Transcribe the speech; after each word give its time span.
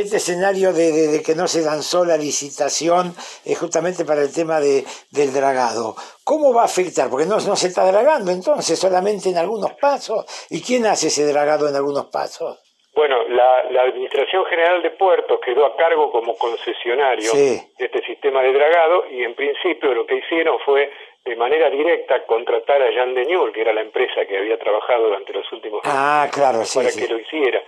este 0.00 0.16
escenario 0.16 0.72
de, 0.72 1.22
que 1.24 1.34
no 1.34 1.46
se 1.46 1.62
lanzó 1.62 2.04
la 2.04 2.16
licitación 2.16 3.14
es 3.44 3.58
justamente 3.58 4.04
para 4.04 4.22
el 4.22 4.32
tema 4.32 4.60
de, 4.60 4.84
del 5.10 5.32
dragado. 5.32 5.94
¿Cómo 6.24 6.52
va 6.52 6.62
a 6.62 6.66
afectar? 6.66 7.08
Porque 7.10 7.26
no, 7.26 7.36
no 7.36 7.56
se 7.56 7.68
está 7.68 7.84
dragando 7.84 8.30
entonces, 8.30 8.78
solamente 8.78 9.28
en 9.28 9.38
algunos 9.38 9.72
pasos. 9.74 10.24
¿Y 10.50 10.62
quién 10.62 10.86
hace 10.86 11.08
ese 11.08 11.24
dragado 11.26 11.68
en 11.68 11.76
algunos 11.76 12.06
pasos? 12.06 12.58
Bueno, 12.94 13.22
la, 13.28 13.48
Administración 13.80 14.44
General 14.44 14.82
de 14.82 14.90
Puertos 14.90 15.40
quedó 15.44 15.64
a 15.64 15.74
cargo 15.76 16.12
como 16.12 16.36
concesionario 16.36 17.32
de 17.32 17.62
este 17.78 18.02
sistema 18.02 18.42
de 18.42 18.52
dragado 18.52 19.06
y 19.10 19.24
en 19.24 19.34
principio 19.34 19.94
lo 19.94 20.04
que 20.06 20.16
hicieron 20.16 20.58
fue 20.60 20.90
de 21.24 21.36
manera 21.36 21.70
directa 21.70 22.24
contratar 22.26 22.82
a 22.82 22.92
Jan 22.92 23.14
Deniul, 23.14 23.52
que 23.52 23.62
era 23.62 23.72
la 23.72 23.82
empresa 23.82 24.26
que 24.26 24.36
había 24.36 24.58
trabajado 24.58 25.04
durante 25.04 25.32
los 25.32 25.50
últimos 25.52 25.80
ah, 25.84 26.22
años 26.24 26.74
para 26.74 26.90
que 26.90 27.08
lo 27.08 27.18
hiciera. 27.18 27.62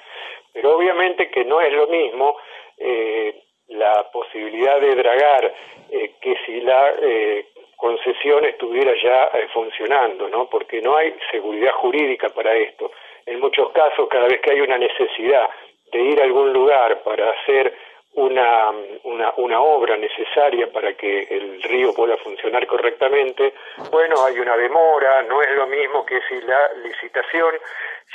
Pero 0.52 0.76
obviamente 0.76 1.30
que 1.30 1.44
no 1.44 1.60
es 1.60 1.72
lo 1.72 1.86
mismo 1.86 2.36
eh, 2.78 3.42
la 3.68 4.10
posibilidad 4.12 4.80
de 4.80 4.94
dragar 4.94 5.54
eh, 5.90 6.14
que 6.20 6.36
si 6.44 6.60
la 6.60 6.92
eh, 7.00 7.46
concesión 7.76 8.44
estuviera 8.44 8.92
ya 9.02 9.30
funcionando, 9.52 10.28
¿no? 10.28 10.48
Porque 10.48 10.80
no 10.80 10.96
hay 10.96 11.14
seguridad 11.30 11.72
jurídica 11.72 12.28
para 12.28 12.54
esto. 12.54 12.92
En 13.26 13.40
muchos 13.40 13.70
casos, 13.72 14.08
cada 14.08 14.28
vez 14.28 14.40
que 14.40 14.52
hay 14.52 14.60
una 14.60 14.78
necesidad 14.78 15.48
de 15.90 16.00
ir 16.00 16.20
a 16.20 16.24
algún 16.24 16.52
lugar 16.52 17.02
para 17.02 17.30
hacer 17.30 17.74
una, 18.14 18.70
una, 19.04 19.32
una, 19.36 19.60
obra 19.60 19.96
necesaria 19.96 20.70
para 20.70 20.92
que 20.94 21.22
el 21.30 21.62
río 21.62 21.94
pueda 21.94 22.16
funcionar 22.18 22.66
correctamente, 22.66 23.54
bueno, 23.90 24.22
hay 24.24 24.38
una 24.38 24.56
demora, 24.56 25.22
no 25.22 25.40
es 25.40 25.50
lo 25.52 25.66
mismo 25.66 26.04
que 26.04 26.20
si 26.28 26.40
la 26.42 26.72
licitación 26.84 27.54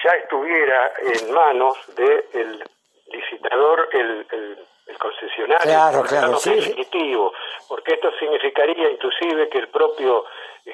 ya 0.03 0.11
estuviera 0.11 0.91
en 1.01 1.33
manos 1.33 1.77
del 1.95 2.63
licitador, 3.11 3.89
el, 3.93 4.25
el, 4.31 4.57
concesionario, 4.99 5.63
claro, 5.63 6.03
claro, 6.03 6.39
definitivo, 6.43 7.33
porque 7.67 7.95
esto 7.95 8.09
significaría 8.19 8.89
inclusive 8.89 9.49
que 9.49 9.59
el 9.59 9.67
propio 9.67 10.25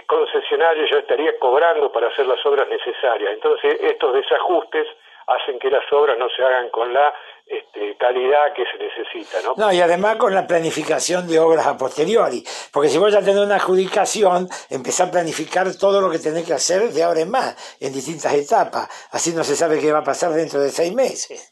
concesionario 0.08 0.86
ya 0.86 1.00
estaría 1.00 1.38
cobrando 1.40 1.92
para 1.92 2.08
hacer 2.08 2.26
las 2.26 2.44
obras 2.46 2.68
necesarias. 2.68 3.34
Entonces, 3.34 3.78
estos 3.82 4.14
desajustes 4.14 4.88
hacen 5.28 5.60
que 5.60 5.70
las 5.70 5.92
obras 5.92 6.18
no 6.18 6.30
se 6.30 6.44
hagan 6.44 6.70
con 6.70 6.94
la 6.94 7.14
este, 7.46 7.98
calidad 7.98 8.54
que 8.56 8.64
se 8.66 8.78
necesita. 8.78 9.42
¿no? 9.44 9.54
no, 9.58 9.74
y 9.74 9.82
además 9.82 10.18
con 10.18 10.34
la 10.34 10.48
planificación 10.48 11.28
de 11.28 11.40
obras 11.40 11.68
a 11.68 11.78
posteriori, 11.78 12.44
porque 12.72 12.90
si 12.90 12.98
vos 12.98 13.12
ya 13.12 13.20
tenés 13.20 13.40
una 13.40 13.56
adjudicación, 13.56 14.48
empezar 14.70 15.08
a 15.08 15.12
planificar 15.12 15.68
todo 15.80 16.02
lo 16.02 16.10
que 16.10 16.20
tenés 16.20 16.46
que 16.46 16.54
hacer 16.54 16.90
de 16.90 17.04
ahora 17.04 17.22
en 17.22 17.32
más, 17.32 17.78
en 17.80 17.94
distintas 17.94 18.34
etapas, 18.34 18.88
así 19.12 19.34
no 19.34 19.44
se 19.44 19.56
sabe 19.56 19.80
qué 19.80 19.92
va 19.92 20.00
a 20.00 20.04
pasar 20.04 20.32
dentro 20.32 20.60
de 20.60 20.70
seis 20.70 20.94
meses. 20.94 21.50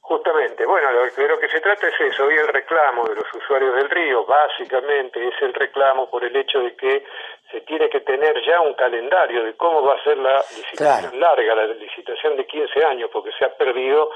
Justamente, 0.00 0.64
bueno, 0.64 0.90
lo, 0.90 1.04
de 1.04 1.28
lo 1.28 1.38
que 1.38 1.50
se 1.50 1.60
trata 1.60 1.86
es 1.86 2.00
eso, 2.00 2.24
hoy 2.24 2.34
el 2.34 2.48
reclamo 2.48 3.06
de 3.06 3.14
los 3.14 3.26
usuarios 3.34 3.74
del 3.74 3.90
río, 3.90 4.24
básicamente 4.24 5.28
es 5.28 5.34
el 5.42 5.52
reclamo 5.52 6.08
por 6.08 6.24
el 6.24 6.34
hecho 6.34 6.60
de 6.60 6.74
que 6.74 7.04
se 7.50 7.60
tiene 7.62 7.90
que 7.90 8.00
tener 8.00 8.34
ya 8.42 8.58
un 8.62 8.72
calendario 8.72 9.44
de 9.44 9.54
cómo 9.56 9.82
va 9.82 9.96
a 9.96 10.04
ser 10.04 10.16
la 10.16 10.42
licitación 10.56 11.20
larga, 11.20 11.54
la 11.54 11.66
licitación 11.66 12.36
de 12.36 12.46
15 12.46 12.84
años, 12.86 13.10
porque 13.12 13.32
se 13.38 13.44
ha 13.44 13.54
perdido 13.54 14.10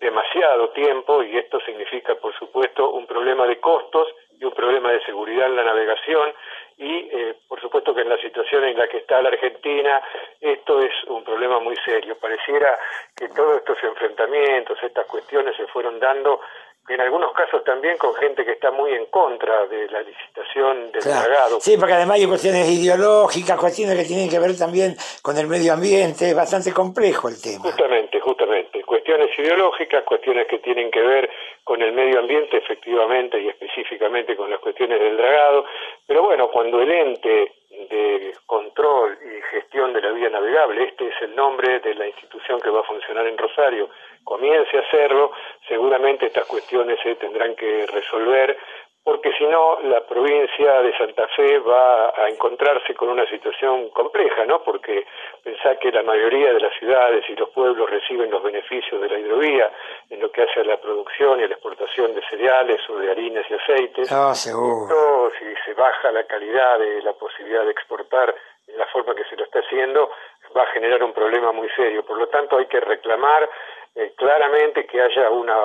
demasiado 0.00 0.70
tiempo 0.70 1.22
y 1.22 1.36
esto 1.36 1.60
significa, 1.60 2.14
por 2.16 2.36
supuesto, 2.38 2.90
un 2.90 3.06
problema 3.06 3.46
de 3.46 3.58
costos 3.58 4.08
y 4.38 4.44
un 4.44 4.52
problema 4.52 4.92
de 4.92 5.04
seguridad 5.04 5.46
en 5.46 5.56
la 5.56 5.64
navegación 5.64 6.32
y, 6.76 7.08
eh, 7.10 7.34
por 7.48 7.60
supuesto, 7.60 7.92
que 7.92 8.02
en 8.02 8.08
la 8.08 8.18
situación 8.18 8.64
en 8.64 8.78
la 8.78 8.86
que 8.86 8.98
está 8.98 9.20
la 9.20 9.30
Argentina, 9.30 10.00
esto 10.40 10.80
es 10.80 10.92
un 11.08 11.24
problema 11.24 11.58
muy 11.58 11.74
serio. 11.84 12.16
Pareciera 12.20 12.78
que 13.16 13.28
todos 13.30 13.58
estos 13.58 13.82
enfrentamientos, 13.82 14.78
estas 14.82 15.06
cuestiones 15.06 15.56
se 15.56 15.66
fueron 15.66 15.98
dando 15.98 16.40
en 16.88 17.00
algunos 17.00 17.32
casos 17.32 17.62
también 17.64 17.98
con 17.98 18.14
gente 18.14 18.44
que 18.44 18.52
está 18.52 18.70
muy 18.70 18.92
en 18.92 19.06
contra 19.06 19.66
de 19.66 19.88
la 19.88 20.00
licitación 20.02 20.90
del 20.92 21.02
dragado. 21.02 21.60
Sí, 21.60 21.76
porque 21.76 21.94
además 21.94 22.16
hay 22.16 22.26
cuestiones 22.26 22.66
ideológicas, 22.68 23.58
cuestiones 23.58 23.98
que 23.98 24.04
tienen 24.04 24.30
que 24.30 24.38
ver 24.38 24.56
también 24.56 24.96
con 25.20 25.36
el 25.36 25.46
medio 25.46 25.74
ambiente, 25.74 26.30
es 26.30 26.36
bastante 26.36 26.72
complejo 26.72 27.28
el 27.28 27.40
tema. 27.42 27.64
Justamente, 27.64 28.20
justamente. 28.20 28.67
Cuestiones 28.88 29.38
ideológicas, 29.38 30.02
cuestiones 30.04 30.46
que 30.46 30.60
tienen 30.60 30.90
que 30.90 31.02
ver 31.02 31.30
con 31.62 31.82
el 31.82 31.92
medio 31.92 32.20
ambiente, 32.20 32.56
efectivamente, 32.56 33.38
y 33.38 33.48
específicamente 33.48 34.34
con 34.34 34.50
las 34.50 34.60
cuestiones 34.60 34.98
del 34.98 35.18
dragado. 35.18 35.66
Pero 36.06 36.22
bueno, 36.22 36.48
cuando 36.48 36.80
el 36.80 36.90
ente 36.90 37.52
de 37.90 38.32
control 38.46 39.18
y 39.22 39.42
gestión 39.42 39.92
de 39.92 40.00
la 40.00 40.12
vía 40.12 40.30
navegable, 40.30 40.84
este 40.84 41.06
es 41.08 41.20
el 41.20 41.36
nombre 41.36 41.80
de 41.80 41.94
la 41.96 42.06
institución 42.06 42.58
que 42.60 42.70
va 42.70 42.80
a 42.80 42.84
funcionar 42.84 43.26
en 43.26 43.36
Rosario, 43.36 43.90
comience 44.24 44.78
a 44.78 44.80
hacerlo, 44.80 45.32
seguramente 45.68 46.26
estas 46.26 46.46
cuestiones 46.46 46.98
se 47.02 47.14
tendrán 47.16 47.54
que 47.56 47.86
resolver 47.88 48.56
porque 49.04 49.32
si 49.38 49.46
no 49.46 49.80
la 49.82 50.06
provincia 50.06 50.82
de 50.82 50.96
Santa 50.98 51.26
Fe 51.28 51.58
va 51.60 52.12
a 52.16 52.28
encontrarse 52.28 52.94
con 52.94 53.08
una 53.08 53.26
situación 53.30 53.88
compleja, 53.90 54.44
¿no? 54.44 54.62
Porque 54.62 55.06
pensá 55.42 55.76
que 55.76 55.90
la 55.90 56.02
mayoría 56.02 56.52
de 56.52 56.60
las 56.60 56.74
ciudades 56.78 57.24
y 57.28 57.34
los 57.34 57.48
pueblos 57.50 57.88
reciben 57.88 58.30
los 58.30 58.42
beneficios 58.42 59.00
de 59.00 59.08
la 59.08 59.18
hidrovía 59.18 59.72
en 60.10 60.20
lo 60.20 60.30
que 60.30 60.42
hace 60.42 60.60
a 60.60 60.64
la 60.64 60.76
producción 60.76 61.40
y 61.40 61.44
a 61.44 61.48
la 61.48 61.54
exportación 61.54 62.14
de 62.14 62.22
cereales 62.28 62.80
o 62.90 62.98
de 62.98 63.10
harinas 63.10 63.46
y 63.48 63.54
aceites. 63.54 64.12
Ah, 64.12 64.34
seguro. 64.34 65.30
si 65.38 65.54
se 65.64 65.72
baja 65.74 66.12
la 66.12 66.24
calidad 66.24 66.78
de 66.78 67.02
la 67.02 67.14
posibilidad 67.14 67.64
de 67.64 67.70
exportar 67.70 68.34
en 68.66 68.76
la 68.76 68.86
forma 68.86 69.14
que 69.14 69.24
se 69.24 69.36
lo 69.36 69.44
está 69.44 69.60
haciendo, 69.60 70.10
va 70.54 70.62
a 70.62 70.72
generar 70.72 71.02
un 71.02 71.14
problema 71.14 71.52
muy 71.52 71.68
serio. 71.70 72.04
Por 72.04 72.18
lo 72.18 72.28
tanto, 72.28 72.58
hay 72.58 72.66
que 72.66 72.80
reclamar 72.80 73.48
eh, 73.94 74.12
claramente 74.16 74.86
que 74.86 75.00
haya 75.00 75.30
una 75.30 75.56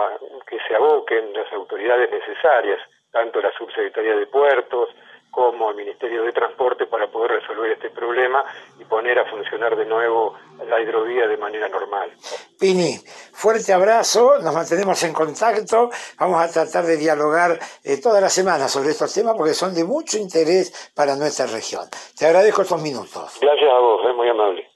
que 0.47 0.57
se 0.67 0.75
aboquen 0.75 1.33
las 1.33 1.51
autoridades 1.51 2.09
necesarias 2.09 2.79
tanto 3.13 3.39
la 3.39 3.51
Subsecretaría 3.57 4.15
de 4.15 4.25
Puertos 4.25 4.89
como 5.29 5.71
el 5.71 5.75
Ministerio 5.75 6.23
de 6.23 6.31
Transporte 6.31 6.85
para 6.85 7.07
poder 7.07 7.41
resolver 7.41 7.71
este 7.71 7.89
problema 7.89 8.43
y 8.79 8.85
poner 8.85 9.17
a 9.17 9.25
funcionar 9.25 9.75
de 9.75 9.85
nuevo 9.85 10.35
la 10.67 10.79
hidrovía 10.79 11.27
de 11.27 11.37
manera 11.37 11.67
normal. 11.69 12.11
Pini, 12.59 12.97
fuerte 13.33 13.73
abrazo, 13.73 14.39
nos 14.39 14.53
mantenemos 14.53 15.03
en 15.03 15.13
contacto, 15.13 15.89
vamos 16.19 16.41
a 16.41 16.51
tratar 16.51 16.85
de 16.85 16.97
dialogar 16.97 17.57
eh, 17.83 17.99
toda 18.01 18.21
la 18.21 18.29
semana 18.29 18.67
sobre 18.67 18.89
estos 18.91 19.11
temas 19.13 19.35
porque 19.35 19.53
son 19.53 19.73
de 19.73 19.83
mucho 19.83 20.17
interés 20.17 20.91
para 20.95 21.15
nuestra 21.15 21.47
región. 21.47 21.85
Te 22.17 22.27
agradezco 22.27 22.61
estos 22.61 22.81
minutos. 22.81 23.39
Gracias 23.41 23.71
a 23.71 23.79
vos, 23.79 24.01
es 24.07 24.15
muy 24.15 24.29
amable. 24.29 24.69